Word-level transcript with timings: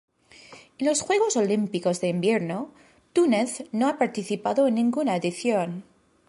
En 0.79 0.87
los 0.87 1.01
Juegos 1.01 1.37
Olímpicos 1.37 2.01
de 2.01 2.07
Invierno 2.07 2.71
Túnez 3.13 3.65
no 3.71 3.87
ha 3.87 3.99
participado 3.99 4.65
en 4.65 4.73
ninguna 4.73 5.15
edición. 5.15 5.83